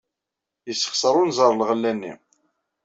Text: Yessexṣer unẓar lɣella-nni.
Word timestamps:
Yessexṣer 0.67 1.15
unẓar 1.21 1.51
lɣella-nni. 1.55 2.13